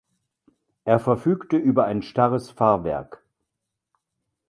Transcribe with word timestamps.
Er 0.83 0.97
verfügte 0.97 1.57
über 1.57 1.85
ein 1.85 2.01
starres 2.01 2.49
Fahrwerk. 2.49 3.23